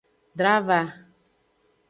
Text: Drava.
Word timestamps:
Drava. 0.39 0.79